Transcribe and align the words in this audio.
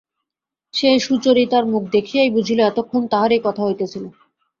সে 0.73 0.89
সুচরিতার 0.99 1.63
মুখ 1.65 1.83
দেখিয়াই 1.91 2.29
বুঝিল 2.31 2.59
এতক্ষণ 2.61 3.01
তাহারই 3.07 3.39
কথা 3.43 3.61
হইতেছিল। 3.63 4.03